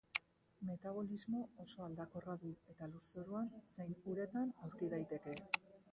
Metabolismo 0.67 1.41
oso 1.65 1.83
aldakorra 1.87 2.35
du, 2.45 2.53
eta 2.75 2.89
lurzoruan 2.95 3.53
zein 3.77 3.95
uretan 4.15 4.53
aurki 4.65 4.91
daiteke. 4.95 5.37